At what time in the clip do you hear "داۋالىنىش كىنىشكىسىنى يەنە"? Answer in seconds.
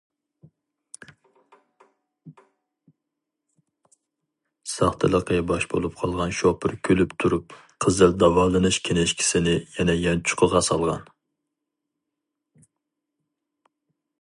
8.25-9.97